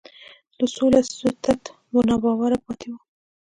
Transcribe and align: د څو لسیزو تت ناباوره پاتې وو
د 0.57 0.59
څو 0.75 0.83
لسیزو 0.93 1.29
تت 1.43 1.61
ناباوره 2.09 2.57
پاتې 2.65 2.87
وو 2.91 2.99